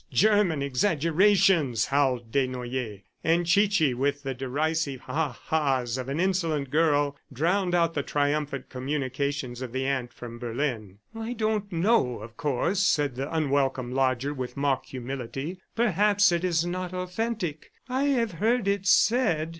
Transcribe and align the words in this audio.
German 0.11 0.63
exaggerations!" 0.63 1.85
howled 1.85 2.31
Desnoyers. 2.31 3.01
And 3.23 3.45
Chichi 3.45 3.93
with 3.93 4.23
the 4.23 4.33
derisive 4.33 5.01
ha 5.01 5.31
ha's 5.43 5.95
of 5.95 6.09
an 6.09 6.19
insolent 6.19 6.71
girl, 6.71 7.15
drowned 7.31 7.75
out 7.75 7.93
the 7.93 8.01
triumphant 8.01 8.67
communications 8.67 9.61
of 9.61 9.73
the 9.73 9.85
aunt 9.85 10.11
from 10.11 10.39
Berlin. 10.39 10.97
"I 11.13 11.33
don't 11.33 11.71
know, 11.71 12.17
of 12.17 12.35
course," 12.35 12.79
said 12.79 13.13
the 13.13 13.31
unwelcome 13.31 13.91
lodger 13.91 14.33
with 14.33 14.57
mock 14.57 14.87
humility. 14.87 15.59
"Perhaps 15.75 16.31
it 16.31 16.43
is 16.43 16.65
not 16.65 16.95
authentic. 16.95 17.71
I 17.87 18.05
have 18.05 18.31
heard 18.41 18.67
it 18.67 18.87
said." 18.87 19.49